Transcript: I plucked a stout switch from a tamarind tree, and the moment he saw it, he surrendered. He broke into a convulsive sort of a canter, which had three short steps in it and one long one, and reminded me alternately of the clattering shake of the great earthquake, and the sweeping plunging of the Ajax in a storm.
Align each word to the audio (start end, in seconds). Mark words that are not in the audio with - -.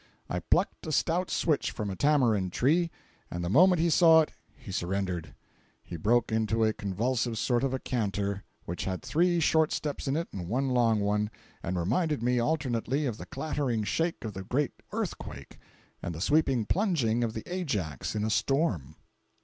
I 0.31 0.39
plucked 0.39 0.87
a 0.87 0.91
stout 0.91 1.29
switch 1.29 1.69
from 1.69 1.91
a 1.91 1.95
tamarind 1.95 2.51
tree, 2.53 2.89
and 3.29 3.43
the 3.45 3.51
moment 3.51 3.79
he 3.79 3.91
saw 3.91 4.21
it, 4.21 4.31
he 4.57 4.71
surrendered. 4.71 5.35
He 5.83 5.95
broke 5.95 6.31
into 6.31 6.63
a 6.63 6.73
convulsive 6.73 7.37
sort 7.37 7.63
of 7.63 7.71
a 7.71 7.77
canter, 7.77 8.43
which 8.65 8.85
had 8.85 9.03
three 9.03 9.39
short 9.39 9.71
steps 9.71 10.07
in 10.07 10.17
it 10.17 10.27
and 10.31 10.47
one 10.47 10.69
long 10.69 11.01
one, 11.01 11.29
and 11.61 11.77
reminded 11.77 12.23
me 12.23 12.39
alternately 12.39 13.05
of 13.05 13.17
the 13.19 13.27
clattering 13.27 13.83
shake 13.83 14.25
of 14.25 14.33
the 14.33 14.41
great 14.43 14.73
earthquake, 14.91 15.59
and 16.01 16.15
the 16.15 16.19
sweeping 16.21 16.65
plunging 16.65 17.23
of 17.23 17.35
the 17.35 17.43
Ajax 17.45 18.15
in 18.15 18.23
a 18.23 18.31
storm. 18.31 18.95